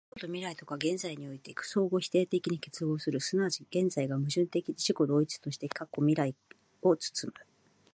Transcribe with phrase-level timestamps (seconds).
[0.09, 6.35] 過去と未来とが現在において相互否定的に結合する、即ち現在が矛盾的自己同一として過去未来
[6.81, 7.45] を包む、